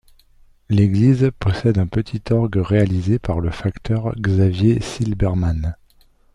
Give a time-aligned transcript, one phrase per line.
[0.69, 5.75] L'église possède un petit orgue réalisé par le facteur Xavier Silbermann.